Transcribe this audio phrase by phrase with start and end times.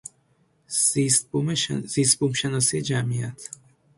[0.67, 3.49] زیست بوم شناسی جمعیت